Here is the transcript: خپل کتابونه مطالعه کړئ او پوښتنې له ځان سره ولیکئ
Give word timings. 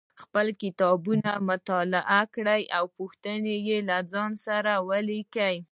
خپل 0.21 0.47
کتابونه 0.61 1.29
مطالعه 1.49 2.21
کړئ 2.35 2.61
او 2.77 2.83
پوښتنې 2.97 3.55
له 3.89 3.97
ځان 4.11 4.31
سره 4.45 4.71
ولیکئ 4.89 5.57